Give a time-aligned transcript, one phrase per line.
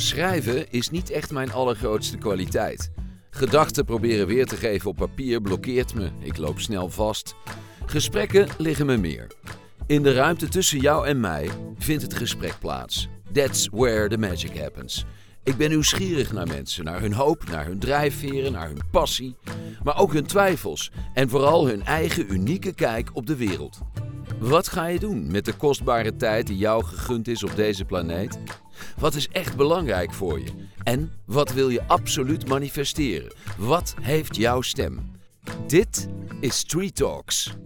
[0.00, 2.90] Schrijven is niet echt mijn allergrootste kwaliteit.
[3.30, 6.10] Gedachten proberen weer te geven op papier blokkeert me.
[6.20, 7.34] Ik loop snel vast.
[7.86, 9.26] Gesprekken liggen me meer.
[9.86, 11.48] In de ruimte tussen jou en mij
[11.78, 13.08] vindt het gesprek plaats.
[13.32, 15.04] That's where the magic happens.
[15.44, 19.36] Ik ben nieuwsgierig naar mensen, naar hun hoop, naar hun drijfveren, naar hun passie,
[19.82, 23.78] maar ook hun twijfels en vooral hun eigen unieke kijk op de wereld.
[24.38, 28.38] Wat ga je doen met de kostbare tijd die jou gegund is op deze planeet?
[28.98, 30.50] Wat is echt belangrijk voor je?
[30.82, 33.32] En wat wil je absoluut manifesteren?
[33.58, 35.10] Wat heeft jouw stem?
[35.66, 36.08] Dit
[36.40, 37.56] is Street Talks.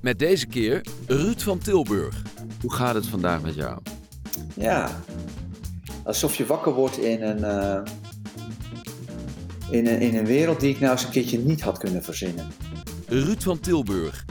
[0.00, 2.22] Met deze keer Ruud van Tilburg.
[2.60, 3.78] Hoe gaat het vandaag met jou?
[4.56, 5.02] Ja,
[6.04, 7.80] alsof je wakker wordt in een, uh,
[9.70, 12.46] in een, in een wereld die ik nou eens een keertje niet had kunnen verzinnen.
[13.06, 14.24] Ruud van Tilburg.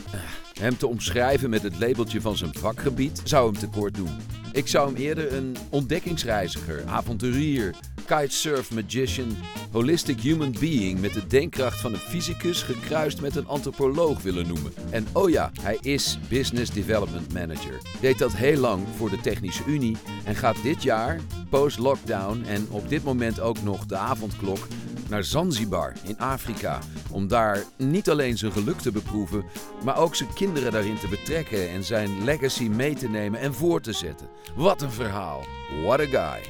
[0.59, 4.18] Hem te omschrijven met het labeltje van zijn vakgebied zou hem tekort doen.
[4.52, 9.38] Ik zou hem eerder een ontdekkingsreiziger, avonturier, kitesurf magician,
[9.72, 14.73] holistic human being met de denkkracht van een fysicus gekruist met een antropoloog willen noemen.
[14.89, 17.81] En oh ja, hij is Business Development Manager.
[18.02, 21.19] Deed dat heel lang voor de Technische Unie en gaat dit jaar,
[21.50, 24.67] post-lockdown en op dit moment ook nog de avondklok,
[25.10, 26.80] naar Zanzibar in Afrika.
[27.12, 29.44] Om daar niet alleen zijn geluk te beproeven,
[29.84, 33.82] maar ook zijn kinderen daarin te betrekken en zijn legacy mee te nemen en voor
[33.82, 34.28] te zetten.
[34.56, 35.44] Wat een verhaal.
[35.84, 36.42] What a guy.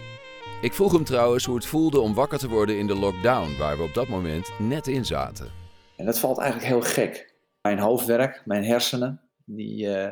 [0.62, 3.78] Ik vroeg hem trouwens hoe het voelde om wakker te worden in de lockdown, waar
[3.78, 5.48] we op dat moment net in zaten.
[5.96, 7.34] En dat valt eigenlijk heel gek.
[7.62, 10.08] Mijn hoofdwerk, mijn hersenen, die, uh,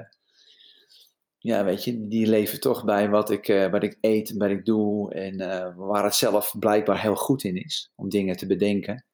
[1.38, 4.66] ja, weet je, die leven toch bij wat ik, uh, wat ik eet, wat ik
[4.66, 9.05] doe en uh, waar het zelf blijkbaar heel goed in is om dingen te bedenken.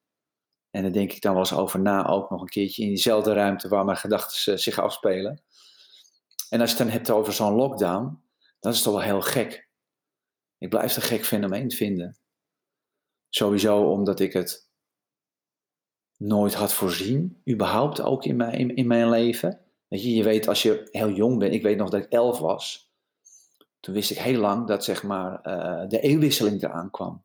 [0.72, 3.34] En daar denk ik dan wel eens over na, ook nog een keertje in diezelfde
[3.34, 5.42] ruimte waar mijn gedachten zich afspelen.
[6.50, 8.22] En als je het dan hebt over zo'n lockdown,
[8.60, 9.70] dan is het toch wel heel gek.
[10.58, 12.18] Ik blijf het een gek fenomeen vinden.
[13.30, 14.70] Sowieso omdat ik het
[16.18, 19.63] nooit had voorzien, überhaupt ook in mijn, in mijn leven.
[19.94, 22.40] Weet je, je weet als je heel jong bent, ik weet nog dat ik elf
[22.40, 22.92] was.
[23.80, 27.24] Toen wist ik heel lang dat zeg maar uh, de eeuwwisseling eraan kwam.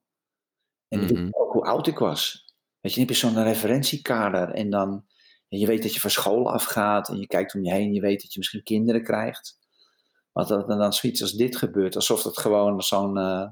[0.88, 1.28] En mm -hmm.
[1.30, 2.44] ook hoe oud ik was.
[2.80, 5.04] Weet je, dan heb je zo'n referentiekader en dan,
[5.48, 8.00] en je weet dat je van school afgaat en je kijkt om je heen, je
[8.00, 9.58] weet dat je misschien kinderen krijgt.
[10.32, 13.46] Wat dat dan zoiets als dit gebeurt, alsof dat gewoon zo'n, uh,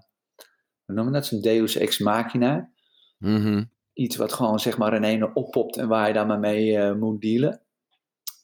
[0.85, 2.71] hoe noemen we dat, zo'n deus ex machina.
[3.19, 3.71] Mm -hmm.
[3.93, 6.95] Iets wat gewoon zeg maar in ene oppopt en waar je dan maar mee uh,
[6.95, 7.66] moet dealen.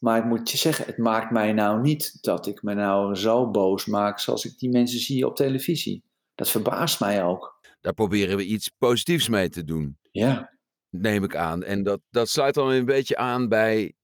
[0.02, 3.50] Maar ik moet je zeggen, het maakt mij nou niet dat ik me nou zo
[3.50, 6.04] boos maak zoals ik die mensen zie op televisie.
[6.34, 7.60] Dat verbaast mij ook.
[7.80, 9.98] Daar proberen we iets positiefs mee te doen.
[10.10, 10.52] Ja.
[10.88, 11.62] Neem ik aan.
[11.62, 13.94] En dat, dat sluit dan een beetje aan bij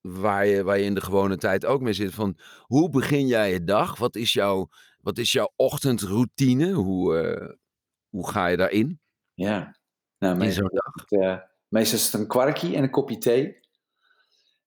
[0.00, 2.14] waar je, waar je in de gewone tijd ook mee zit.
[2.14, 3.98] Van hoe begin jij je dag?
[3.98, 4.68] Wat is jouw,
[5.00, 6.72] wat is jouw ochtendroutine?
[6.72, 7.54] Hoe, uh,
[8.08, 9.00] hoe ga je daarin?
[9.34, 9.76] Ja,
[10.18, 11.38] nou, meestal, het, uh,
[11.68, 13.58] meestal is het een kwarkje en een kopje thee.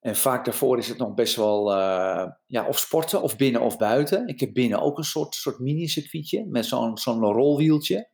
[0.03, 3.77] En vaak daarvoor is het nog best wel, uh, ja, of sporten, of binnen of
[3.77, 4.27] buiten.
[4.27, 8.09] Ik heb binnen ook een soort, soort mini-circuitje met zo'n zo'n rolwieltje.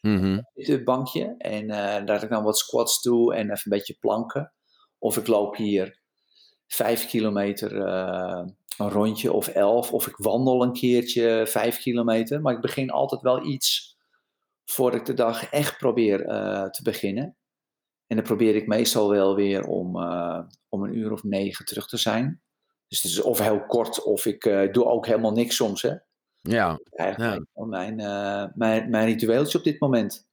[0.00, 0.84] Mm -hmm.
[0.84, 1.34] Bankje.
[1.38, 4.52] En uh, daar ik dan wat squats toe en even een beetje planken.
[4.98, 6.00] Of ik loop hier
[6.66, 8.44] vijf kilometer uh,
[8.76, 9.92] een rondje of elf.
[9.92, 12.40] Of ik wandel een keertje vijf kilometer.
[12.40, 13.96] Maar ik begin altijd wel iets
[14.64, 16.18] voordat ik de dag echt probeer
[16.70, 17.36] te beginnen.
[18.06, 21.88] En dan probeer ik meestal wel weer om, uh, om een uur of negen terug
[21.88, 22.40] te zijn.
[22.88, 25.82] Dus het is of heel kort, of ik uh, doe ook helemaal niks soms.
[25.82, 25.92] Hè?
[26.40, 26.78] Ja.
[26.90, 27.64] Eigenlijk ja.
[27.64, 30.26] Mijn, uh, mijn, mijn ritueeltje op dit moment.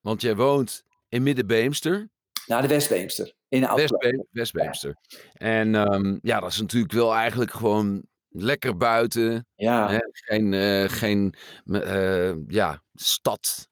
[0.00, 2.10] Want jij woont in Middenbeemster?
[2.46, 3.34] Nou, de Westbeemster.
[3.48, 4.96] In de Westbe Westbeemster.
[5.32, 9.46] En um, ja, dat is natuurlijk wel eigenlijk gewoon lekker buiten.
[9.54, 9.90] Ja.
[9.90, 9.98] Hè?
[10.10, 10.54] Geen,
[10.90, 11.34] geen
[12.48, 13.68] ja, stad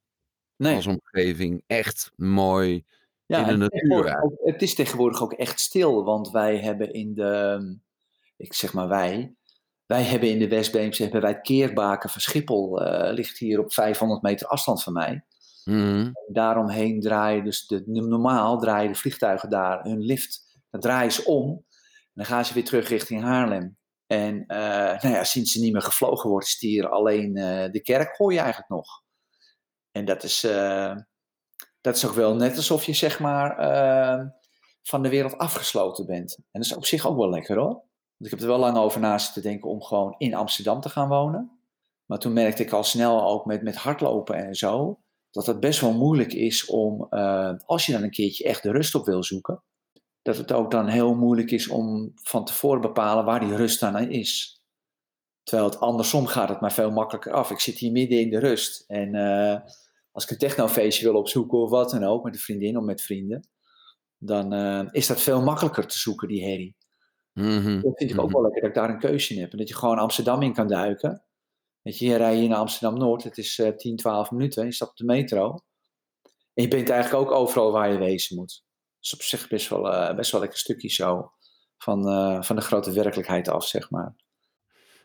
[0.56, 0.74] nee.
[0.74, 1.62] als omgeving.
[1.66, 2.84] Echt mooi.
[3.28, 4.22] Ja, in de natuur.
[4.22, 7.60] Ook, het is tegenwoordig ook echt stil, want wij hebben in de,
[8.36, 9.34] ik zeg maar wij,
[9.86, 13.72] wij hebben in de Westbeemse, hebben wij het Keerbaken van Schiphol, uh, ligt hier op
[13.72, 15.24] 500 meter afstand van mij.
[15.64, 16.12] Mm.
[16.28, 21.48] Daaromheen draaien dus, de, normaal draaien de vliegtuigen daar hun lift, dan draaien ze om
[21.48, 21.64] en
[22.14, 23.76] dan gaan ze weer terug richting Haarlem.
[24.06, 24.56] En uh,
[25.02, 28.32] nou ja, sinds ze niet meer gevlogen wordt, is hier alleen uh, de kerk hoor
[28.32, 29.02] je eigenlijk nog.
[29.90, 30.46] En dat is,
[31.80, 34.26] dat is ook wel net alsof je zeg maar uh,
[34.82, 36.36] van de wereld afgesloten bent.
[36.36, 37.86] En dat is op zich ook wel lekker hoor.
[38.16, 40.88] Want ik heb er wel lang over na te denken om gewoon in Amsterdam te
[40.88, 41.58] gaan wonen.
[42.06, 45.80] Maar toen merkte ik al snel ook met, met hardlopen en zo, dat het best
[45.80, 49.24] wel moeilijk is om, uh, als je dan een keertje echt de rust op wil
[49.24, 49.62] zoeken,
[50.22, 53.96] dat het ook dan heel moeilijk is om van tevoren bepalen waar die rust dan
[53.96, 54.62] is.
[55.42, 57.50] Terwijl het andersom gaat het maar veel makkelijker af.
[57.50, 58.84] Ik zit hier midden in de rust.
[58.86, 59.60] En uh,
[60.18, 63.02] als ik een technofeestje wil opzoeken of wat dan ook, met een vriendin of met
[63.02, 63.48] vrienden,
[64.18, 66.76] dan uh, is dat veel makkelijker te zoeken, die herrie.
[67.32, 68.34] Mhm, Dat vind ik ook mhm.
[68.34, 69.52] wel lekker, dat ik daar een keuze in heb.
[69.52, 71.24] En dat je gewoon Amsterdam in kan duiken.
[71.82, 74.90] Weet je, je rijdt hier naar Amsterdam-Noord, het is uh, 10, 12 minuten, je stapt
[74.90, 75.58] op de metro.
[76.54, 78.64] En je bent eigenlijk ook overal waar je wezen moet.
[79.00, 81.32] Dus op zich best wel, uh, best wel lekker stukje zo
[81.76, 84.16] van, uh, van de grote werkelijkheid af, zeg maar.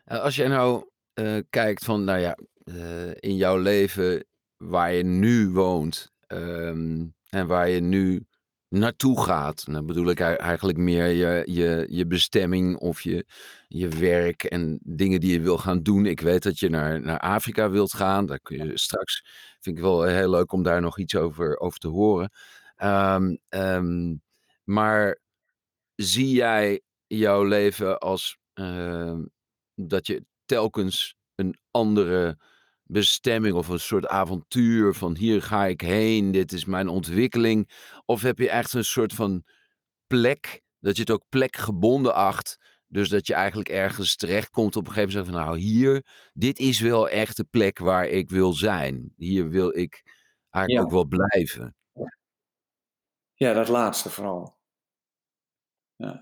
[0.05, 0.89] Als jij nou
[1.49, 2.37] kijkt van, nou ja,
[3.19, 4.25] in jouw leven
[4.69, 8.25] waar je nu woont um, en waar je nu
[8.67, 9.65] naartoe gaat.
[9.71, 13.25] Dan bedoel ik eigenlijk meer je, je, je bestemming of je,
[13.67, 16.05] je werk en dingen die je wil gaan doen.
[16.05, 18.25] Ik weet dat je naar, naar Afrika wilt gaan.
[18.25, 19.25] Daar kun je straks,
[19.59, 22.31] vind ik wel heel leuk om daar nog iets over, over te horen.
[22.83, 24.21] Um, um,
[24.63, 25.19] maar
[25.95, 29.19] zie jij jouw leven als uh,
[29.75, 32.37] dat je telkens een andere
[32.83, 37.69] bestemming of een soort avontuur van hier ga ik heen, dit is mijn ontwikkeling?
[38.05, 39.43] Of heb je echt een soort van
[40.07, 42.57] plek, dat je het ook plekgebonden acht,
[42.87, 46.79] dus dat je eigenlijk ergens terechtkomt op een gegeven moment van nou hier, dit is
[46.79, 49.13] wel echt de plek waar ik wil zijn.
[49.17, 50.03] Hier wil ik
[50.49, 50.81] eigenlijk ja.
[50.81, 51.75] ook wel blijven.
[53.33, 54.57] Ja, dat laatste vooral.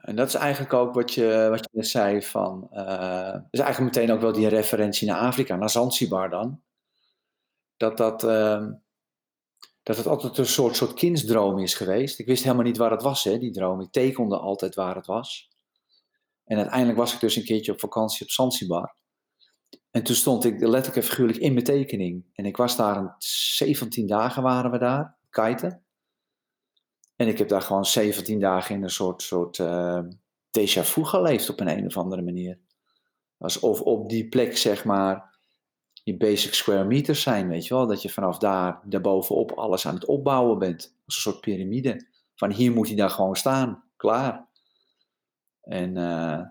[0.02, 4.12] En dat is eigenlijk ook wat je, wat je zei van, uh, is eigenlijk meteen
[4.12, 6.62] ook wel die referentie naar Afrika, naar Zanzibar dan.
[7.78, 8.68] Dat dat, uh,
[9.84, 12.20] dat het altijd een soort, soort kindsdroom is geweest.
[12.20, 13.82] Ik wist helemaal niet waar het was, hè, die droom.
[13.82, 15.50] Ik tekende altijd waar het was.
[16.44, 18.96] En uiteindelijk was ik dus een keertje op vakantie op Zanzibar.
[19.92, 22.26] En toen stond ik letterlijk en figuurlijk in mijn tekening.
[22.34, 25.84] En ik was daar een 17 dagen waren we daar, kiten.
[27.22, 30.00] En ik heb daar gewoon 17 dagen in een soort, soort uh,
[30.60, 32.60] déjà vu geleefd op een, een of andere manier.
[33.38, 35.38] Alsof op die plek, zeg maar,
[36.04, 37.88] je basic square meters zijn, weet je wel.
[37.88, 40.96] Dat je vanaf daar, daarbovenop alles aan het opbouwen bent.
[41.06, 42.08] Als een soort piramide.
[42.36, 44.48] Van hier moet hij daar gewoon staan, klaar.
[45.62, 46.42] En uh,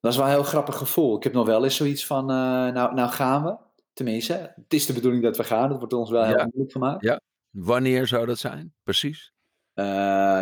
[0.00, 1.16] dat is wel een heel grappig gevoel.
[1.16, 2.36] Ik heb nog wel eens zoiets van, uh,
[2.72, 3.56] nou, nou gaan we.
[3.92, 5.68] Tenminste, het is de bedoeling dat we gaan.
[5.68, 6.44] Dat wordt ons wel heel Ja.
[6.44, 7.04] moeilijk gemaakt.
[7.04, 7.20] Ja,
[7.50, 8.74] wanneer zou dat zijn?
[8.82, 9.32] Precies.
[9.78, 9.84] Uh,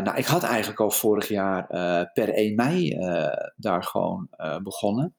[0.02, 4.28] nou, ik had eigenlijk al vorig jaar uh, per 1 mei uh, daar gewoon
[4.62, 5.14] begonnen.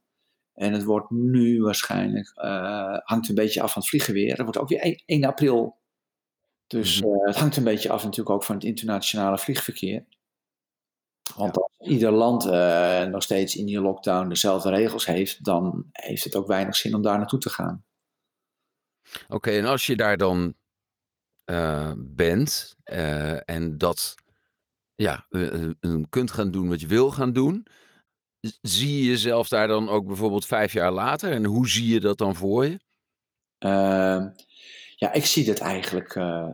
[0.53, 2.31] En het wordt nu waarschijnlijk,
[3.03, 4.29] hangt een beetje af van het vlieggeweer.
[4.29, 5.77] Het wordt ook weer 1, 1 april.
[6.67, 7.25] Dus Mhm.
[7.25, 10.05] het hangt een beetje af natuurlijk ook van het internationale vliegverkeer.
[11.35, 12.45] Want als ieder land
[13.11, 17.01] nog steeds in die lockdown dezelfde regels heeft, dan heeft het ook weinig zin om
[17.01, 17.85] daar naartoe te gaan.
[19.27, 20.53] Oké, en als je daar dan
[21.51, 24.15] uh, bent uh, en dat
[24.95, 27.67] ja, uh, kunt gaan doen wat je wil gaan doen,
[28.61, 31.31] zie je jezelf daar dan ook bijvoorbeeld vijf jaar later?
[31.31, 32.79] En hoe zie je dat dan voor je?
[33.57, 34.29] Ehm,
[34.95, 36.15] ja, ik zie dat eigenlijk.
[36.15, 36.49] eh,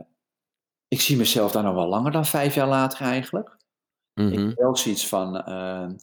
[0.88, 3.56] ik zie mezelf daar nog wel langer dan vijf jaar later eigenlijk.
[4.14, 4.32] Mhm.
[4.32, 5.42] Ik heb wel zoiets van.
[5.42, 5.94] ehm,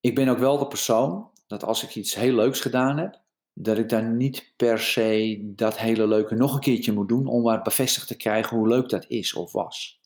[0.00, 3.21] ik ben ook wel de persoon dat als ik iets heel leuks gedaan heb,
[3.54, 7.42] dat ik dan niet per se dat hele leuke nog een keertje moet doen om
[7.42, 10.00] maar bevestigd te krijgen hoe leuk dat is of was.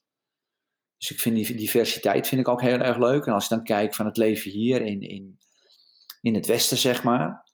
[0.98, 3.26] Dus ik vind die diversiteit vind ik ook heel erg leuk.
[3.26, 5.38] En als je dan kijkt van het leven hier in, in,
[6.20, 7.50] in het Westen, zeg maar,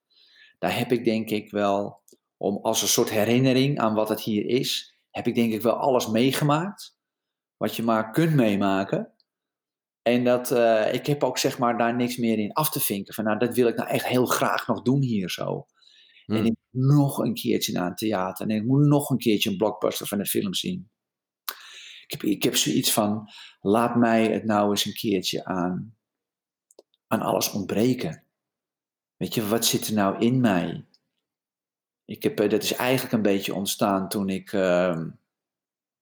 [0.59, 2.03] daar heb ik denk ik wel,
[2.37, 5.75] om als een soort herinnering aan wat het hier is, heb ik denk ik wel
[5.75, 6.97] alles meegemaakt.
[7.57, 9.13] Wat je maar kunt meemaken.
[10.03, 13.15] En dat, uh, ik heb ook zeg maar daar niks meer in af te vinken.
[13.15, 15.67] Van nou, dat wil ik nou echt heel graag nog doen hier zo.
[16.33, 16.41] Hmm.
[16.41, 18.49] En ik moet nog een keertje naar een theater.
[18.49, 20.91] En ik moet nog een keertje een blockbuster van een film zien.
[22.07, 23.29] Ik heb, ik heb zoiets van,
[23.61, 25.97] laat mij het nou eens een keertje aan,
[27.07, 28.25] aan alles ontbreken.
[29.17, 30.87] Weet je, wat zit er nou in mij?
[32.05, 34.53] Ik heb, uh, dat is eigenlijk een beetje ontstaan toen ik...
[34.53, 34.97] Uh,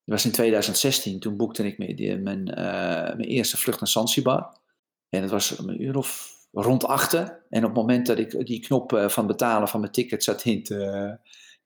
[0.05, 4.59] dat was in 2016, toen boekte ik mijn, mijn, uh, mijn eerste vlucht naar Zanzibar.
[5.09, 7.45] En het was een uur of rond achten.
[7.49, 10.45] En op het moment dat ik die knop uh, van betalen van mijn ticket zat
[10.45, 11.19] in te,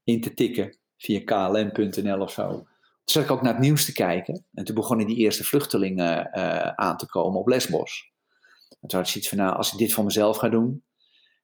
[0.04, 2.66] in te tikken, via klm.nl of zo,
[3.04, 4.46] zat ik ook naar het nieuws te kijken.
[4.52, 8.12] En toen begonnen die eerste vluchtelingen uh, aan te komen op Lesbos.
[8.80, 10.84] En toen had ik zoiets van, nou, als ik dit voor mezelf ga doen,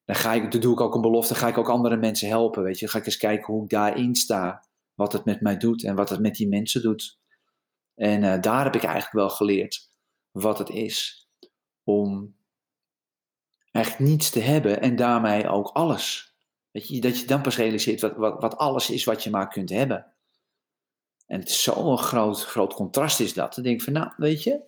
[0.04, 2.78] dan, ga ik, doe ik ook een belofte, ga ik ook andere mensen helpen, weet
[2.78, 2.88] je.
[2.88, 6.09] Ga ik eens kijken hoe ik daarin sta, wat het met mij doet en wat
[6.09, 7.18] het met die mensen doet.
[7.94, 9.88] En uh, daar heb ik eigenlijk wel geleerd
[10.30, 11.28] wat het is
[11.85, 12.35] om
[13.71, 16.35] eigenlijk niets te hebben en daarmee ook alles.
[16.71, 19.71] Weet je, dat je dan pas realiseert wat, wat, alles is wat je maar kunt
[19.71, 20.15] hebben.
[21.27, 23.55] En zo'n groot, groot contrast is dat.
[23.55, 24.61] Dan denk ik van, nou, weet je,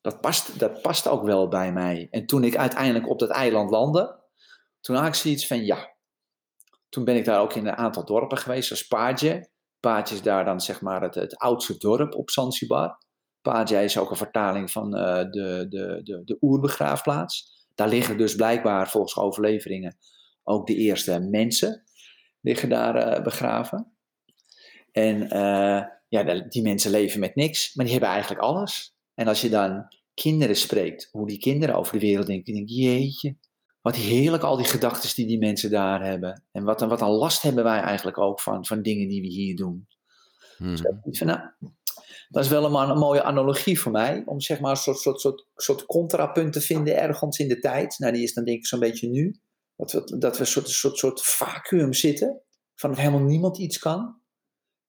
[0.00, 2.08] dat past, dat past ook wel bij mij.
[2.10, 4.18] En toen ik uiteindelijk op dat eiland landde,
[4.80, 5.94] toen had ik zoiets van ja.
[6.88, 9.50] Toen ben ik daar ook in een aantal dorpen geweest, zoals Paadje.
[9.80, 12.98] Paadje is daar dan zeg maar het, het oudste dorp op Zanzibar.
[13.42, 17.59] Paadje is ook een vertaling van uh, de, de, de, de oerbegraafplaats.
[17.80, 19.96] Daar liggen dus blijkbaar volgens overleveringen
[20.42, 21.82] ook de eerste mensen
[22.40, 23.92] liggen daar uh, begraven.
[24.92, 28.96] En uh, ja, die mensen leven met niks, maar die hebben eigenlijk alles.
[29.14, 32.74] En als je dan kinderen spreekt, hoe die kinderen over de wereld denken, denk je,
[32.74, 33.36] jeetje,
[33.80, 36.44] wat heerlijk al die gedachten die die mensen daar hebben.
[36.52, 39.56] En wat, wat een last hebben wij eigenlijk ook van, van dingen die we hier
[39.56, 39.88] doen.
[40.56, 40.76] Hmm.
[41.04, 41.40] Dus van, nou,
[42.30, 45.20] dat is wel een, een, mooie analogie voor mij, om zeg maar een soort, soort,
[45.20, 47.98] soort, soort contrapunt te vinden ergens in de tijd.
[47.98, 49.40] Nou, die is dan denk ik zo'n beetje nu.
[49.76, 52.42] Dat we, dat we een soort, soort, soort vacuüm zitten,
[52.74, 54.20] van dat helemaal niemand iets kan.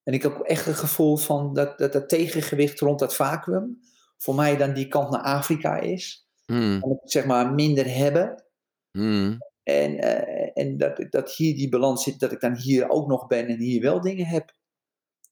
[0.04, 3.80] En ik heb ook echt het gevoel van dat, dat dat tegengewicht rond dat vacuüm
[4.18, 6.28] voor mij dan die kant naar Afrika is.
[6.46, 6.82] Mm.
[6.82, 8.46] En zeg maar minder hebben.
[8.92, 9.38] Mm.
[9.64, 13.28] En, uh, en dat, dat hier die balans zit, dat ik dan hier ook nog
[13.28, 14.56] ben en hier wel dingen heb.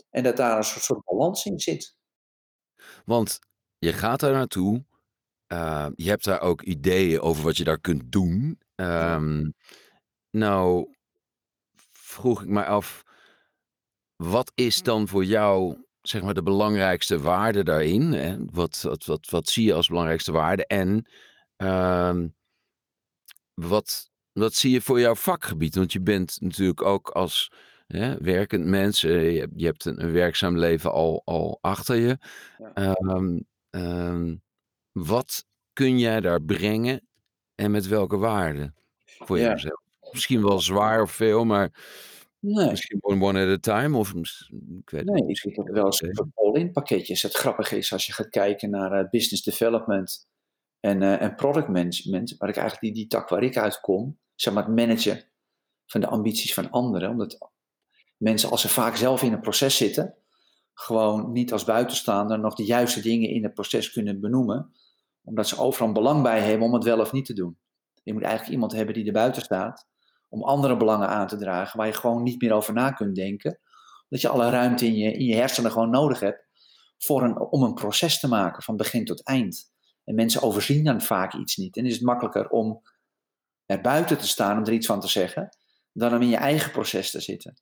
[0.09, 1.97] En dat daar een soort, soort balans in zit.
[3.09, 3.39] Want
[3.77, 4.85] je gaat daar naartoe.
[5.53, 8.59] Uh, je hebt daar ook ideeën over wat je daar kunt doen.
[8.75, 9.53] Um,
[10.29, 10.93] nou,
[11.91, 13.03] vroeg ik me af,
[14.15, 18.11] wat is dan voor jou zeg maar de belangrijkste waarde daarin?
[18.13, 18.45] Hè?
[18.45, 20.65] Wat, wat, wat, wat zie je als belangrijkste waarde?
[20.65, 21.09] En
[21.57, 22.17] uh,
[23.53, 25.75] wat, wat zie je voor jouw vakgebied?
[25.75, 27.51] Want je bent natuurlijk ook als
[27.97, 32.17] hè, werkend mens, je, je, hebt een, een, werkzaam leven al, al achter je.
[32.73, 32.97] Ja.
[33.71, 34.41] Um,
[34.91, 37.07] wat kun jij daar brengen
[37.55, 38.73] en met welke waarde
[39.05, 39.51] voor ja.
[39.51, 39.81] jezelf?
[40.11, 41.71] Misschien wel zwaar of veel, maar
[42.39, 42.69] Nee.
[42.69, 43.97] Misschien one, one at a time?
[43.97, 44.13] Of,
[44.79, 46.03] ik weet nee, ook wel eens
[46.33, 47.21] all-in pakketjes.
[47.21, 50.27] Het grappige is als je gaat kijken naar uh, business development
[50.79, 54.53] en, uh, en product management, waar ik eigenlijk die, die tak waar ik uitkom, zeg
[54.53, 55.23] maar het managen
[55.85, 57.09] van de ambities van anderen.
[57.09, 57.51] Omdat
[58.19, 60.15] mensen, als ze vaak zelf in een proces zitten,
[60.73, 64.71] gewoon niet als buitenstaander nog de juiste dingen in het proces kunnen benoemen,
[65.23, 67.57] omdat ze overal belang bij hebben om het wel of niet te doen.
[68.03, 69.87] Je moet eigenlijk iemand hebben die er buiten staat
[70.29, 73.59] om andere belangen aan te dragen, waar je gewoon niet meer over na kunt denken.
[74.09, 76.47] Dat je alle ruimte in je, in je hersenen gewoon nodig hebt
[76.97, 79.71] voor een, om een proces te maken van begin tot eind.
[80.03, 81.77] En mensen overzien dan vaak iets niet.
[81.77, 82.81] En is het makkelijker om
[83.65, 85.49] er buiten te staan om er iets van te zeggen,
[85.93, 87.61] dan om in je eigen proces te zitten.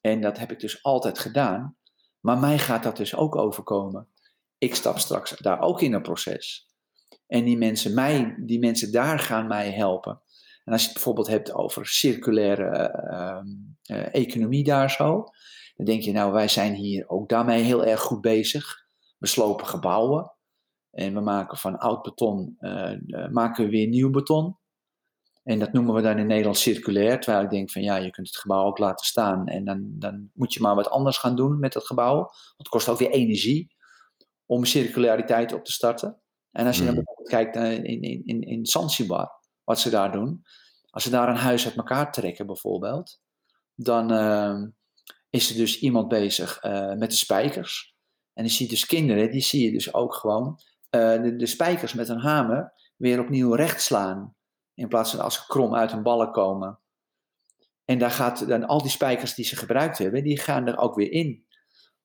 [0.00, 1.76] En dat heb ik dus altijd gedaan.
[2.20, 4.08] Maar mij gaat dat dus ook overkomen.
[4.58, 6.68] Ik stap straks daar ook in een proces.
[7.26, 10.22] En die mensen, mij, die mensen daar gaan mij helpen.
[10.64, 12.94] En als je het bijvoorbeeld hebt over circulaire
[13.90, 15.24] uh, economie daar zo,
[15.74, 18.86] dan denk je, nou, wij zijn hier ook daarmee heel erg goed bezig.
[19.18, 20.32] We slopen gebouwen
[20.90, 24.57] en we maken van oud beton, uh, maken we weer nieuw beton.
[25.48, 28.26] En dat noemen we dan in Nederland circulair, terwijl ik denk van ja, je kunt
[28.26, 31.58] het gebouw ook laten staan en dan, dan moet je maar wat anders gaan doen
[31.58, 32.16] met dat gebouw.
[32.16, 33.74] Want het kost ook weer energie
[34.46, 36.20] om circulariteit op te starten.
[36.50, 37.04] En als je dan hmm.
[37.04, 39.30] bijvoorbeeld kijkt in, in, in, in Zanzibar,
[39.64, 40.42] wat ze daar doen.
[40.90, 43.20] Als ze daar een huis uit elkaar trekken bijvoorbeeld,
[43.74, 44.62] dan uh,
[45.30, 47.94] is er dus iemand bezig uh, met de spijkers.
[48.32, 51.92] En je ziet dus kinderen, die zie je dus ook gewoon uh, de, de, spijkers
[51.92, 54.36] met een hamer weer opnieuw recht slaan.
[54.78, 56.78] In plaats van als ze krom uit hun ballen komen.
[57.84, 60.94] En daar gaat dan al die spijkers die ze gebruikt hebben, die gaan er ook
[60.94, 61.46] weer in.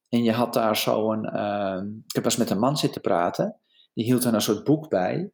[0.10, 1.26] En je had daar zo een.
[1.26, 3.60] Ehm, ik heb eens met een man zitten praten.
[3.94, 5.32] Die hield er een soort boek bij.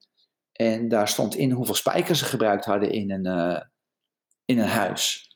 [0.51, 3.61] En daar stond in hoeveel spijkers ze gebruikt hadden in een, uh,
[4.45, 5.29] in een huis.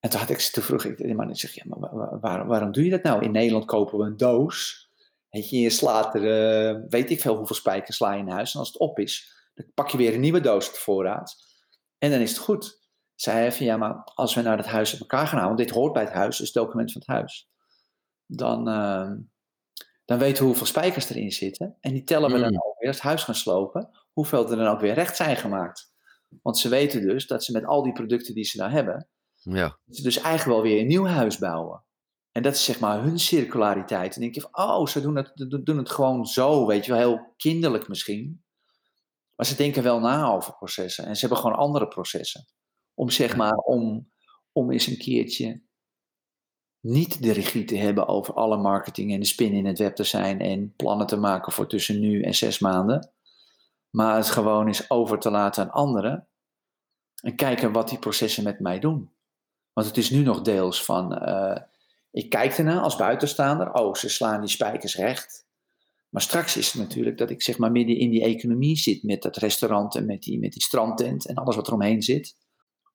[0.00, 2.72] En toen, had ik, toen vroeg ik de man, ik zeg, ja, maar waar, waarom
[2.72, 3.24] doe je dat nou?
[3.24, 4.88] In Nederland kopen we een doos.
[5.30, 6.22] Weet je, je slaat er,
[6.74, 8.54] uh, weet ik veel hoeveel spijkers sla je in huis.
[8.54, 11.36] En als het op is, dan pak je weer een nieuwe doos op voorraad.
[11.98, 12.86] En dan is het goed.
[13.14, 15.68] Zei hij van, ja, maar als we naar het huis op elkaar gaan halen, want
[15.68, 17.48] dit hoort bij het huis, dus het document van het huis.
[18.26, 19.10] Dan, uh,
[20.04, 21.76] dan weten we hoeveel spijkers erin zitten.
[21.80, 24.66] En die tellen we dan ook weer als het huis gaan slopen hoeveel er dan
[24.66, 25.92] ook weer recht zijn gemaakt.
[26.42, 29.08] Want ze weten dus dat ze met al die producten die ze daar hebben,
[29.42, 29.78] ja.
[29.90, 31.84] ze dus eigenlijk wel weer een nieuw huis bouwen.
[32.32, 34.14] En dat is zeg maar hun circulariteit.
[34.14, 35.32] En dan denk je van, oh, ze doen het,
[35.64, 38.42] doen het gewoon zo, weet je wel, heel kinderlijk misschien.
[39.38, 41.04] Maar ze denken wel na over processen.
[41.06, 42.46] En ze hebben gewoon andere processen.
[42.94, 44.12] Om zeg maar, om,
[44.52, 45.62] om eens een keertje
[46.80, 50.04] niet de regie te hebben over alle marketing en de spin in het web te
[50.04, 53.12] zijn en plannen te maken voor tussen nu en zes maanden
[53.90, 56.28] maar het gewoon is over te laten aan anderen
[57.22, 59.12] en kijken wat die processen met mij doen.
[59.72, 61.56] Want het is nu nog deels van, uh,
[62.10, 65.46] ik kijk ernaar als buitenstaander, oh, ze slaan die spijkers recht.
[66.08, 69.22] Maar straks is het natuurlijk dat ik zeg maar midden in die economie zit met
[69.22, 72.36] dat restaurant en met die, met die strandtent en alles wat eromheen zit.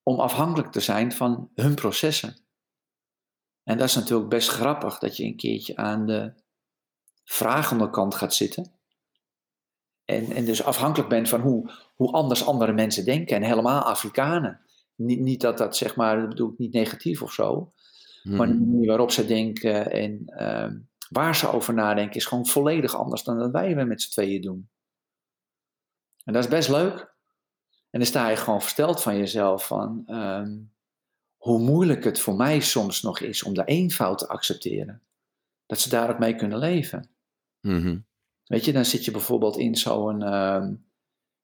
[0.05, 2.36] om afhankelijk te zijn van hun processen.
[3.63, 6.34] En dat is natuurlijk best grappig dat je een keertje aan de
[7.24, 8.72] vragende kant gaat zitten.
[10.05, 13.36] En, en dus afhankelijk bent van hoe, hoe anders andere mensen denken.
[13.36, 14.62] En helemaal Afrikanen.
[14.96, 17.72] Niet, niet dat dat zeg maar, dat bedoel ik niet negatief of zo.
[18.24, 18.65] Maar de Mhm.
[18.70, 20.79] manier waarop ze denken en ehm,
[21.13, 24.70] waar ze over nadenken is gewoon volledig anders dan dat wij met z'n tweeën doen.
[26.24, 27.00] En dat is best leuk.
[27.89, 30.58] En dan sta je gewoon versteld van jezelf van ehm,
[31.38, 35.01] hoe moeilijk het voor mij soms nog is om de eenvoud te accepteren.
[35.65, 37.10] Dat ze daar ook mee kunnen leven.
[37.60, 37.98] Mhm.
[38.46, 40.20] Weet je, dan zit je bijvoorbeeld in zo'n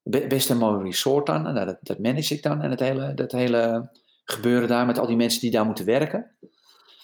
[0.04, 1.42] be- best een mooi resort dan.
[1.42, 3.90] Nou, dat, dat manage ik dan en het hele, dat hele
[4.24, 6.36] gebeuren daar met al die mensen die daar moeten werken.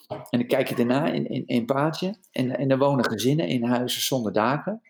[0.07, 4.01] En dan kijk je daarna in, in, paadje en, en er wonen gezinnen in huizen
[4.01, 4.81] zonder daken.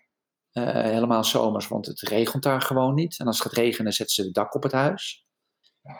[0.52, 3.18] Eh, helemaal zomers, want het regent daar gewoon niet.
[3.18, 5.26] En als het gaat regenen, zetten ze het dak op het huis.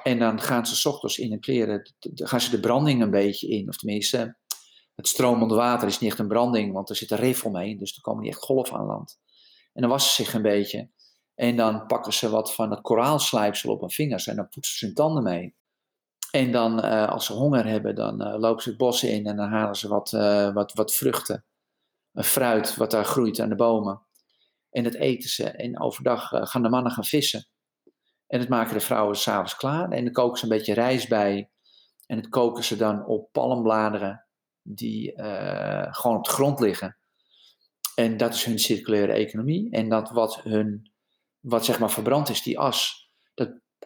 [0.02, 3.49] En dan gaan ze 's ochtends in hun kleren, gaan ze de branding een beetje
[3.49, 3.68] in.
[3.68, 4.37] Of tenminste,
[4.94, 7.78] het stromende water is niet echt een branding, want er zit een rif omheen.
[7.78, 9.18] Dus er komen niet echt golven aan land.
[9.73, 10.90] En dan wassen ze zich een beetje.
[11.35, 14.85] En dan pakken ze wat van het koraalslijpsel op hun vingers en dan poetsen ze
[14.85, 15.54] hun tanden mee.
[16.37, 19.37] En dan, eh, als ze honger hebben, dan eh, lopen ze het bos in en
[19.37, 21.45] dan halen ze wat, eh, wat, wat vruchten.
[22.12, 24.02] Een fruit wat daar groeit aan de bomen.
[24.71, 25.50] En dat eten ze.
[25.50, 27.49] En overdag gaan de mannen gaan vissen.
[28.26, 29.90] En dat maken de vrouwen s'avonds klaar.
[29.90, 31.50] En dan koken ze een beetje rijst bij.
[32.07, 34.26] En dat koken ze dan op palmbladeren
[34.62, 35.12] die
[35.90, 36.97] gewoon op de grond liggen.
[37.95, 39.71] En dat is hun circulaire economie.
[39.71, 40.93] En dat wat hun,
[41.40, 43.06] wat zeg maar verbrand is, die as,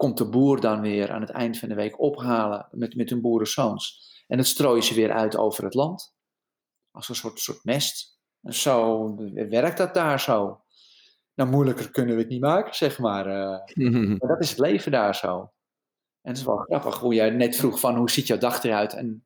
[0.00, 3.20] komt de boer dan weer aan het eind van de week ophalen met, met hun
[3.20, 4.10] boerenzoons.
[4.26, 6.14] En dat strooien ze weer uit over het land.
[6.90, 8.18] Als een soort, soort mest.
[8.42, 9.14] En zo
[9.48, 10.60] werkt dat daar zo.
[11.34, 13.26] Nou, moeilijker kunnen we het niet maken, zeg maar.
[13.26, 13.88] eh.
[14.18, 15.38] maar dat is het leven daar zo.
[16.22, 18.92] En het is wel grappig hoe jij net vroeg van hoe ziet jouw dag eruit.
[18.92, 19.24] En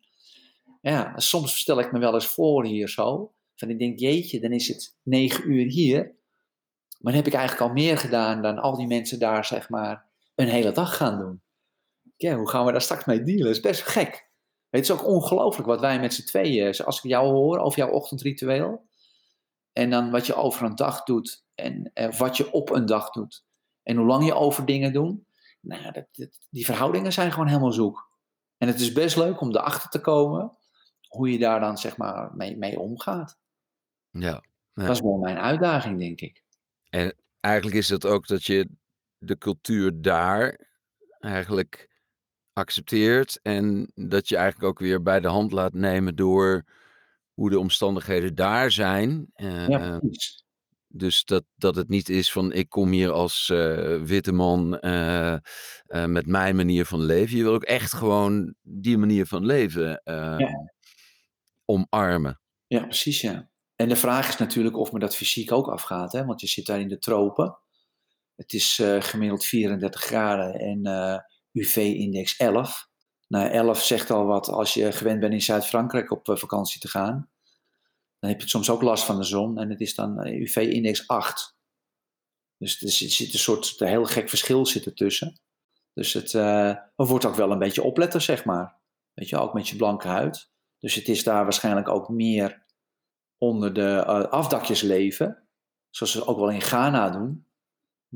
[0.81, 3.33] ja, soms stel ik me wel eens voor hier zo.
[3.55, 6.03] Van ik denk, jeetje, dan is het negen uur hier.
[6.99, 10.04] Maar dan heb ik eigenlijk al meer gedaan dan al die mensen daar, zeg maar,
[10.35, 11.43] een hele dag gaan doen.
[12.17, 13.45] Ja, hoe gaan we daar straks mee dealen?
[13.45, 14.29] Dat is best gek.
[14.71, 17.91] Het is ook ongelooflijk wat wij met z'n tweeën, als ik jou hoor over jouw
[17.91, 18.89] ochtendritueel.
[19.73, 21.45] En dan wat je over een dag doet.
[21.55, 23.45] En eh, wat je op een dag doet.
[23.83, 25.21] En hoe lang je over dingen doet.
[25.61, 28.11] Nou, dat, dat- die verhoudingen zijn gewoon helemaal zoek.
[28.59, 30.57] En het is best leuk om erachter te komen
[31.09, 33.39] hoe je daar dan zeg maar mee, mee omgaat.
[34.11, 34.43] Ja.
[34.75, 34.87] Ja.
[34.87, 36.45] Dat is wel mijn uitdaging, denk ik.
[36.91, 38.69] En eigenlijk is dat ook dat je
[39.25, 40.67] de cultuur daar
[41.21, 41.89] eigenlijk
[42.53, 46.65] accepteert en dat je eigenlijk ook weer bij de hand laat nemen door
[47.35, 49.27] hoe de omstandigheden daar zijn.
[49.35, 50.45] Eh, Ja, eh, precies.
[50.89, 54.69] dus dat, dat het niet is van ik kom hier als eh, witte man
[56.07, 57.37] met mijn manier van leven.
[57.37, 60.71] Je wil ook echt gewoon die manier van leven Ja.
[61.65, 62.41] omarmen.
[62.67, 63.49] Ja, precies, ja.
[63.77, 66.25] En de vraag is natuurlijk of me dat fysiek ook afgaat, hè?
[66.25, 67.59] want je zit daar in de tropen.
[68.37, 71.19] Het is eh, gemiddeld 34 graden en eh,
[71.53, 72.89] UV-index 11.
[73.29, 76.89] Nou, 11 zegt al wat als je gewend bent in Zuid-Frankrijk op eh, vakantie te
[76.89, 77.31] gaan.
[78.19, 81.57] Dan heb je soms ook last van de zon en het is dan UV-index 8.
[82.59, 85.41] Dus er zit, een soort een heel gek verschil zit ertussen.
[85.93, 86.33] Dus het,
[86.95, 88.79] wordt ook wel een beetje opletten, zeg maar.
[89.13, 90.51] Weet je, ook met je blanke huid.
[90.79, 92.65] Dus het is daar waarschijnlijk ook meer
[93.39, 95.49] onder de afdakjes leven,
[95.91, 97.44] zoals ze ook wel in Ghana doen,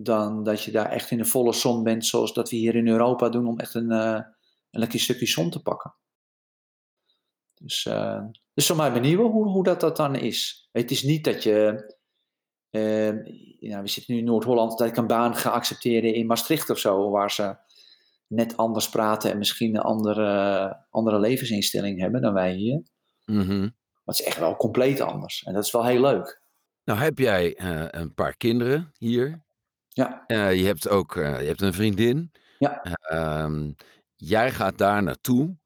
[0.02, 2.88] dan dat je daar echt in de volle zon bent, zoals dat we hier in
[2.88, 4.20] Europa doen, om echt een, eh,
[4.70, 5.94] een lekker stukje zon te pakken.
[7.54, 10.68] Dus, eh dus zal maar benieuwen hoe, hoe dat, dat dan is.
[10.72, 11.86] Het is niet dat je,
[12.70, 13.10] eh,
[13.68, 16.78] nou, we zitten nu in Noord-Holland, dat ik een baan ga accepteren in Maastricht of
[16.78, 17.56] zo, waar ze
[18.26, 22.82] net anders praten en misschien een andere, andere levensinstelling hebben dan wij hier.
[23.24, 23.60] Mhm.
[23.60, 25.42] Maar het is echt wel compleet anders.
[25.42, 26.42] En dat is wel heel leuk.
[26.84, 27.60] Nou heb jij
[27.94, 29.46] een paar kinderen hier.
[29.98, 32.32] Ja, Eh, je hebt ook eh, je hebt een vriendin.
[32.58, 32.82] ja.
[32.82, 33.72] Ehm,
[34.16, 35.56] jij gaat daar naartoe.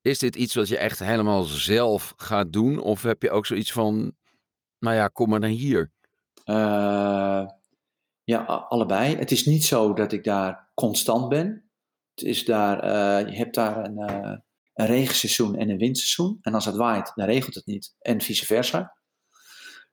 [0.00, 2.78] Is dit iets wat je echt helemaal zelf gaat doen?
[2.78, 4.16] Of heb je ook zoiets van,
[4.78, 5.90] nou ja, kom maar naar hier.
[6.44, 7.46] Eh,
[8.24, 9.16] ja, allebei.
[9.16, 11.70] Het is niet zo dat ik daar constant ben.
[12.14, 12.76] Het is daar,
[13.30, 13.98] je hebt daar een,
[14.74, 16.38] een regenseizoen en een windseizoen.
[16.40, 17.94] En als het waait, dan regent het niet.
[17.98, 18.96] En vice versa.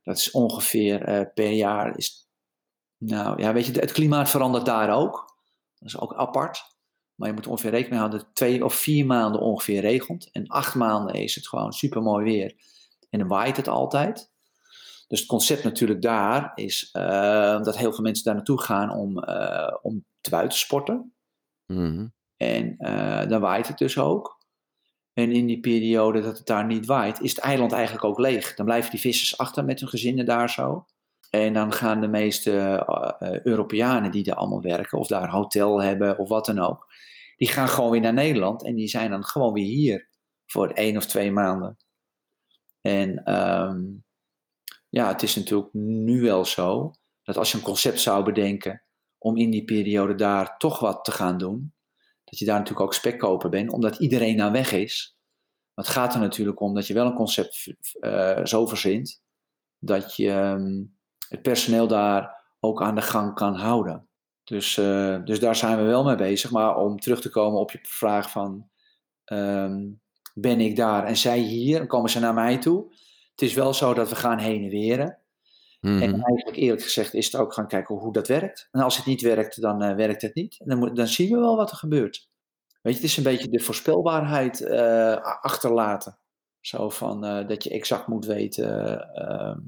[0.03, 1.97] Dat is ongeveer per jaar.
[1.97, 2.26] Is,
[2.97, 5.35] nou ja, weet je, het klimaat verandert daar ook.
[5.79, 6.75] Dat is ook apart.
[7.15, 10.29] Maar je moet ongeveer rekening houden dat twee of vier maanden ongeveer regent.
[10.31, 12.55] En acht maanden is het gewoon super mooi weer.
[13.09, 14.31] En dan waait het altijd.
[15.07, 19.19] Dus het concept natuurlijk daar is eh, dat heel veel mensen daar naartoe gaan om,
[19.23, 21.13] eh, om te buiten sporten.
[21.65, 22.07] Mhm.
[22.37, 24.37] En uh, dan waait het dus ook.
[25.13, 28.55] En in die periode dat het daar niet waait, is het eiland eigenlijk ook leeg.
[28.55, 30.85] Dan blijven die vissers achter met hun gezinnen daar zo.
[31.29, 32.51] En dan gaan de meeste
[33.19, 36.87] uh, Europeanen die daar allemaal werken, of daar hotel hebben of wat dan ook,
[37.35, 40.09] die gaan gewoon weer naar Nederland en die zijn dan gewoon weer hier
[40.45, 41.77] voor één of twee maanden.
[42.81, 44.05] En um,
[44.89, 46.91] ja, het is natuurlijk nu wel zo
[47.23, 48.83] dat als je een concept zou bedenken
[49.17, 51.73] om in die periode daar toch wat te gaan doen,
[52.23, 55.17] dat je daar natuurlijk ook spekkoper bent, omdat iedereen aan weg is.
[55.73, 59.21] Maar het gaat er natuurlijk om dat je wel een concept uh, zo verzint
[59.79, 60.96] dat je um,
[61.29, 64.07] het personeel daar ook aan de gang kan houden.
[64.43, 66.51] Dus, uh, dus daar zijn we wel mee bezig.
[66.51, 68.69] Maar om terug te komen op je vraag van
[69.25, 70.01] um,
[70.33, 72.93] ben ik daar en zij hier, dan komen ze naar mij toe.
[73.31, 75.21] Het is wel zo dat we gaan heen en weren.
[75.79, 76.01] Mm-hmm.
[76.01, 78.67] En eigenlijk eerlijk gezegd is het ook gaan kijken hoe dat werkt.
[78.71, 80.59] En als het niet werkt, dan uh, werkt het niet.
[80.59, 82.29] En dan, dan zien we wel wat er gebeurt.
[82.81, 86.19] Weet je, het is een beetje de voorspelbaarheid uh, achterlaten.
[86.59, 89.59] Zo van uh, dat je exact moet weten ehm,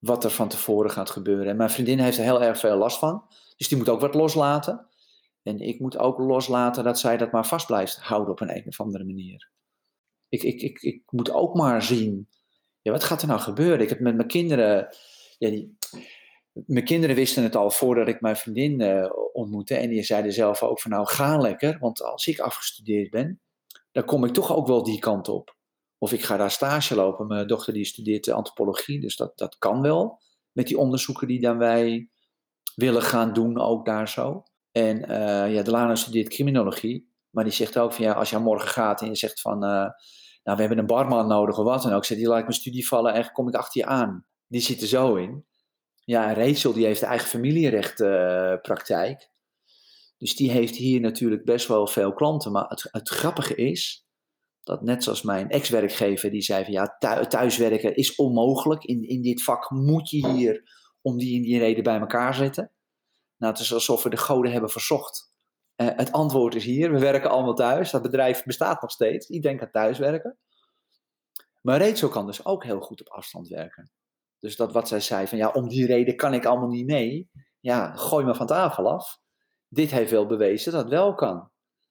[0.00, 1.46] wat er van tevoren gaat gebeuren.
[1.46, 3.24] En mijn vriendin heeft er heel erg veel last van.
[3.56, 4.86] Dus die moet ook wat loslaten.
[5.42, 8.66] En ik moet ook loslaten dat zij dat maar vast blijft houden op een, een
[8.66, 9.50] of andere manier.
[10.28, 12.28] Ik, ik, ik, ik moet ook maar zien,
[12.82, 13.80] ja, wat gaat er nou gebeuren?
[13.80, 14.96] Ik heb met mijn kinderen,
[15.38, 15.76] ja, die,
[16.52, 19.74] mijn kinderen wisten het al voordat ik mijn vriendin uh, ontmoette.
[19.74, 21.78] En die zeiden zelf ook van nou, ga lekker.
[21.78, 23.40] Want als ik afgestudeerd ben,
[23.92, 25.58] dan kom ik toch ook wel die kant op.
[26.02, 27.26] Of ik ga daar stage lopen.
[27.26, 30.20] Mijn dochter die studeert antropologie, dus dat, dat kan wel.
[30.52, 32.10] Met die onderzoeken die dan wij
[32.74, 34.42] willen gaan doen, ook daar zo.
[34.72, 37.08] En uh, ja, Delano studeert criminologie.
[37.30, 39.70] Maar die zegt ook van ja, als jij morgen gaat en je zegt van, uh,
[40.42, 42.04] nou we hebben een barman nodig of wat dan ook.
[42.04, 44.26] Zegt die laat ik mijn studie vallen en kom ik achter je aan.
[44.46, 45.46] Die zit er zo in.
[46.04, 49.20] Ja, Rachel die heeft eigen familierechtpraktijk.
[49.20, 49.26] Uh,
[50.18, 52.52] dus die heeft hier natuurlijk best wel veel klanten.
[52.52, 54.06] Maar het, het grappige is,
[54.70, 58.84] dat net zoals mijn ex-werkgever, die zei van ja, thuiswerken is onmogelijk.
[58.84, 60.62] In, in dit vak moet je hier
[61.02, 62.72] om die en die reden bij elkaar zitten.
[63.36, 65.32] Nou, het is alsof we de goden hebben verzocht.
[65.76, 67.90] Uh, het antwoord is hier, we werken allemaal thuis.
[67.90, 69.28] Dat bedrijf bestaat nog steeds.
[69.28, 70.38] Iedereen kan thuiswerken.
[71.60, 73.90] Maar Rachel kan dus ook heel goed op afstand werken.
[74.38, 77.30] Dus dat wat zij zei van ja, om die reden kan ik allemaal niet mee.
[77.60, 79.18] Ja, gooi me van tafel af.
[79.68, 81.49] Dit heeft wel bewezen dat het wel kan.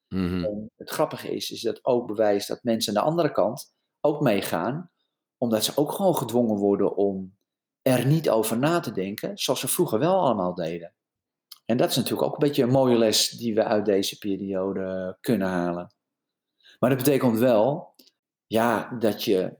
[0.10, 0.70] Mm-hmm.
[0.78, 4.92] het grappige is, is dat ook bewijst dat mensen aan de andere kant ook meegaan,
[5.38, 7.38] omdat ze ook gewoon gedwongen worden om
[7.82, 10.94] er niet over na te denken, zoals ze vroeger wel allemaal deden.
[11.66, 15.18] En dat is natuurlijk ook een beetje een mooie les die we uit deze periode
[15.22, 15.94] kunnen halen.
[16.80, 17.96] Maar dat betekent wel,
[18.48, 19.58] ja, dat je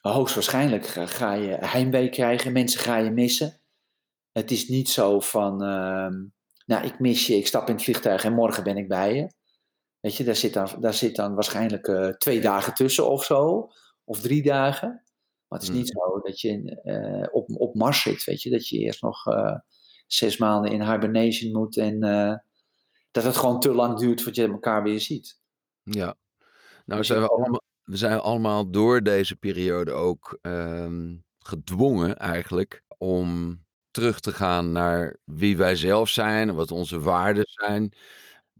[0.00, 3.60] hoogstwaarschijnlijk ga, ga je heimwee krijgen, mensen ga je missen.
[4.32, 6.08] Het is niet zo van, uh,
[6.66, 9.28] nou, ik mis je, ik stap in het vliegtuig en morgen ben ik bij je.
[10.00, 13.70] Weet je, daar zit dan, daar zit dan waarschijnlijk uh, twee dagen tussen of zo,
[14.04, 14.88] of drie dagen.
[15.48, 16.02] Maar het is niet hmm.
[16.02, 19.56] zo dat je uh, op, op Mars zit, weet je, dat je eerst nog uh,
[20.06, 22.00] zes maanden in hibernation moet en
[23.10, 25.40] dat het gewoon te lang duurt voordat je elkaar weer ziet.
[25.82, 26.16] Ja,
[26.86, 33.60] nou zijn we allemaal, we zijn allemaal door deze periode ook um, gedwongen eigenlijk om
[33.90, 37.92] terug te gaan naar wie wij zelf zijn, wat onze waarden zijn.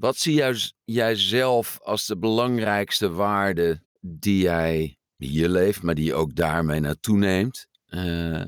[0.01, 6.15] Wat zie jij, zelf als de belangrijkste waarde die jij hier leeft, maar die je
[6.15, 8.47] ook daarmee naartoe neemt uh,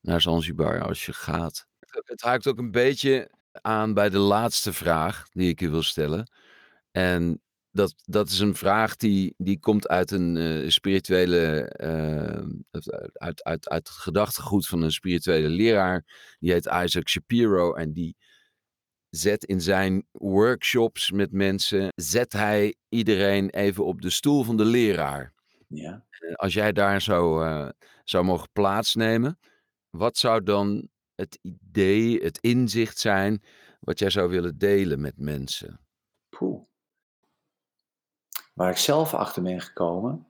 [0.00, 1.66] naar Zanzibar als je gaat?
[2.04, 6.30] Het haakt ook een beetje aan bij de laatste vraag die ik je wil stellen.
[6.90, 12.46] En dat, dat is een vraag die, die komt uit een uh, spirituele, uh,
[13.12, 16.04] uit, uit, uit het gedachtegoed van een spirituele leraar.
[16.38, 18.16] Die heet Isaac Shapiro en die
[19.16, 24.64] zet in zijn workshops met mensen, zet hij iedereen even op de stoel van de
[24.64, 25.32] leraar.
[25.68, 26.04] Ja.
[26.34, 27.68] Als jij daar zou, uh,
[28.04, 29.38] zou mogen plaatsnemen,
[29.90, 33.42] wat zou dan het idee, het inzicht zijn
[33.80, 35.80] wat jij zou willen delen met mensen?
[36.28, 36.62] Poeh.
[38.52, 40.26] Waar ik zelf achter ben gekomen,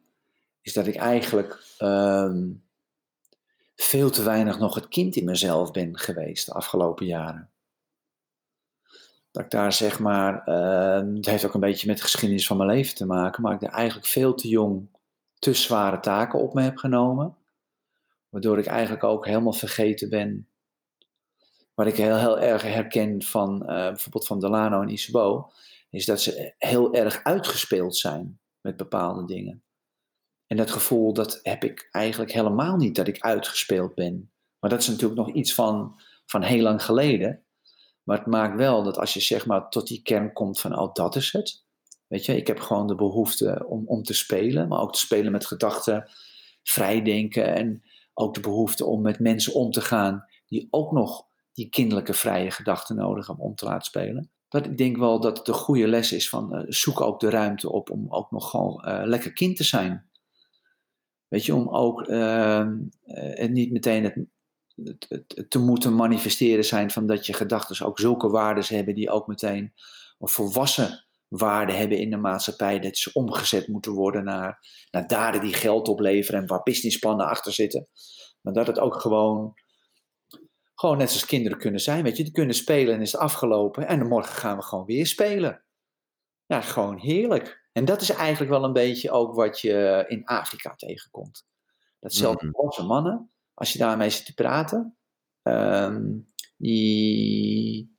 [0.60, 2.64] is dat ik eigenlijk um,
[3.74, 7.53] veel te weinig nog het kind in mezelf ben geweest de afgelopen jaren.
[9.34, 12.56] Dat ik daar zeg maar, uh, het heeft ook een beetje met de geschiedenis van
[12.56, 14.88] mijn leven te maken, maar ik daar eigenlijk veel te jong
[15.38, 17.36] te zware taken op me heb genomen.
[18.28, 20.48] Waardoor ik eigenlijk ook helemaal vergeten ben.
[21.74, 25.50] Wat ik heel, heel erg herken van uh, bijvoorbeeld van Delano en Isabo,
[25.90, 29.62] is dat ze heel erg uitgespeeld zijn met bepaalde dingen.
[30.46, 34.32] En dat gevoel, dat heb ik eigenlijk helemaal niet, dat ik uitgespeeld ben.
[34.58, 37.43] Maar dat is natuurlijk nog iets van, van heel lang geleden.
[38.04, 40.94] Maar het maakt wel dat als je zeg maar tot die kern komt van, oh
[40.94, 41.64] dat is het.
[42.06, 45.32] Weet je, ik heb gewoon de behoefte om, om te spelen, maar ook te spelen
[45.32, 46.10] met gedachten,
[46.62, 47.82] vrijdenken en
[48.14, 52.50] ook de behoefte om met mensen om te gaan die ook nog die kinderlijke vrije
[52.50, 54.30] gedachten nodig hebben om te laten spelen.
[54.48, 57.30] Dat ik denk wel dat het een goede les is van uh, zoek ook de
[57.30, 60.08] ruimte op om ook nog gewoon uh, lekker kind te zijn.
[61.28, 62.68] Weet je, om ook uh,
[63.48, 64.16] niet meteen het,
[64.74, 69.10] het, het, te moeten manifesteren zijn van dat je gedachten ook zulke waarden hebben die
[69.10, 69.72] ook meteen
[70.18, 72.80] een volwassen waarde hebben in de maatschappij.
[72.80, 74.58] Dat ze omgezet moeten worden naar,
[74.90, 77.88] naar daden die geld opleveren en waar businessplannen achter zitten.
[78.40, 79.54] Maar dat het ook gewoon,
[80.74, 82.02] gewoon net zoals kinderen kunnen zijn.
[82.02, 83.86] Weet je, die kunnen spelen en is het afgelopen.
[83.86, 85.64] En morgen gaan we gewoon weer spelen.
[86.46, 87.62] Ja, gewoon heerlijk.
[87.72, 91.46] En dat is eigenlijk wel een beetje ook wat je in Afrika tegenkomt.
[92.00, 92.86] Dat zelfs mm.
[92.86, 94.96] mannen, als je daarmee zit te praten,
[95.42, 97.98] um, die,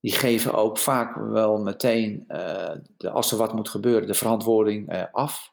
[0.00, 4.92] die geven ook vaak wel meteen, uh, de, als er wat moet gebeuren, de verantwoording
[4.92, 5.52] uh, af.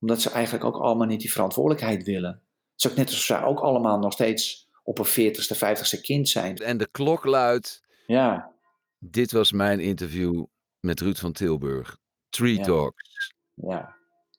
[0.00, 2.30] Omdat ze eigenlijk ook allemaal niet die verantwoordelijkheid willen.
[2.30, 6.28] Het is ook net alsof ze ook allemaal nog steeds op een 40ste, 50ste kind
[6.28, 6.56] zijn.
[6.56, 7.82] En de klok luidt.
[8.06, 8.52] Ja.
[8.98, 10.44] Dit was mijn interview
[10.80, 11.96] met Ruud van Tilburg.
[12.28, 12.62] Tree Ja.
[12.62, 13.34] Talks.
[13.54, 13.96] Ja,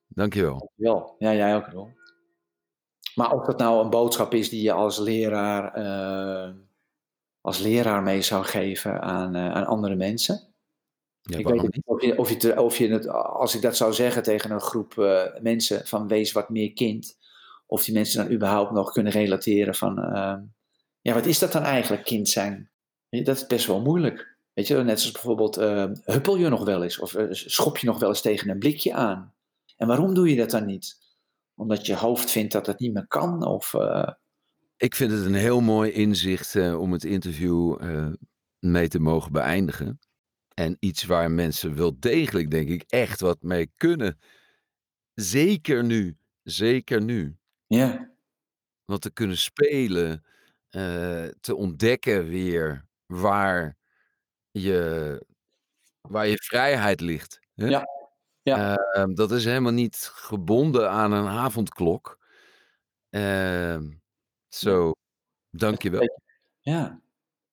[0.07, 0.57] Dankjewel.
[0.57, 1.15] dankjewel.
[1.19, 1.89] Ja, jij ook wel.
[3.15, 6.53] Maar of dat nou een boodschap is die je als leraar, eh,
[7.41, 10.55] als leraar mee zou geven aan, eh, aan andere mensen.
[11.25, 11.85] Ja, ik weet waarom niet niet?
[11.85, 14.97] of je, of je, of je het, als ik dat zou zeggen tegen een groep
[14.97, 17.17] eh, mensen van wees wat meer kind,
[17.65, 20.35] of die mensen dan überhaupt nog kunnen relateren van, eh,
[21.01, 22.69] ja, wat is dat dan eigenlijk, kind zijn?
[23.09, 24.37] Dat is best wel moeilijk.
[24.53, 27.99] Weet je, net zoals bijvoorbeeld, eh, huppel je nog wel eens, of schop je nog
[27.99, 29.33] wel eens tegen een blikje aan?
[29.77, 30.97] En waarom doe je dat dan niet?
[31.55, 33.45] Omdat je hoofd vindt dat het niet meer kan?
[33.45, 34.11] Of, eh,
[34.77, 38.11] Ik vind het een heel mooi inzicht eh, om het interview eh,
[38.59, 39.99] mee te mogen beëindigen.
[40.53, 44.19] En iets waar mensen wel degelijk, denk ik, echt wat mee kunnen.
[45.13, 46.17] Zeker nu.
[46.43, 47.37] Zeker nu.
[47.67, 48.13] ja,
[48.85, 50.23] Want te kunnen spelen,
[51.39, 53.77] te ontdekken weer waar
[54.51, 55.25] je,
[56.01, 57.39] waar je vrijheid ligt.
[57.55, 57.67] Hè?
[57.67, 57.94] Ja,
[58.45, 58.75] ja.
[58.75, 62.19] Ehm, dat is helemaal niet gebonden aan een avondklok.
[63.09, 63.91] Ehm,
[64.49, 64.93] Zo,
[65.51, 66.21] dankjewel.
[66.61, 67.01] ja,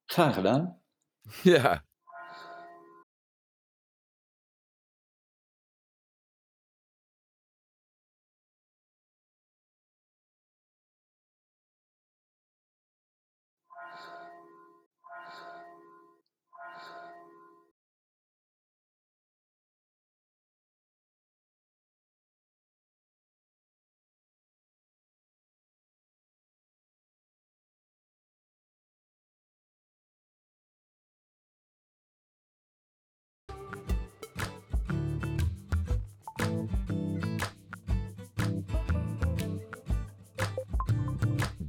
[0.06, 0.80] graag gedaan.
[1.42, 1.84] Ja.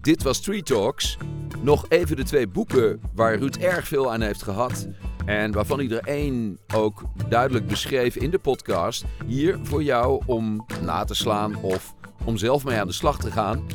[0.04, 1.18] Dit was Street Talks.
[1.62, 4.88] Nog even de twee boeken waar Ruud erg veel aan heeft gehad.
[5.26, 9.06] En waarvan er één ook duidelijk beschreef in de podcast.
[9.28, 13.32] Hier voor jou om na te slaan of om zelf mee aan de slag te
[13.32, 13.66] gaan.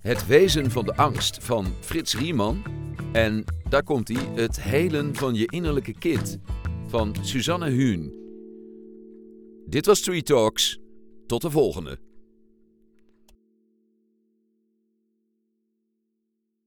[0.00, 2.62] Het wezen van de angst van Frits Riemann.
[3.12, 6.38] En daar komt hij, het helen van je innerlijke kind
[6.86, 8.12] van Suzanne Huun.
[9.66, 10.78] Dit was Street Talks.
[11.26, 12.07] Tot de volgende.